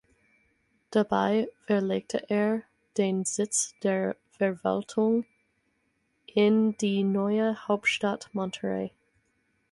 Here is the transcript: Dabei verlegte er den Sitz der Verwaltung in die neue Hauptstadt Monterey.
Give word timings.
Dabei 0.89 1.47
verlegte 1.67 2.27
er 2.31 2.63
den 2.97 3.23
Sitz 3.23 3.75
der 3.83 4.15
Verwaltung 4.31 5.25
in 6.25 6.75
die 6.77 7.03
neue 7.03 7.67
Hauptstadt 7.67 8.27
Monterey. 8.33 8.91